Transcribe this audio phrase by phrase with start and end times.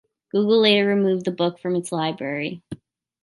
[0.31, 2.63] Google later removed the book from its library.